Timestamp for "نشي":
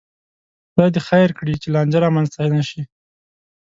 2.55-2.81